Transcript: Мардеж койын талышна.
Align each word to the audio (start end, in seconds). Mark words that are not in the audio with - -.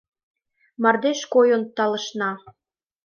Мардеж 0.81 1.19
койын 1.33 1.61
талышна. 1.75 2.31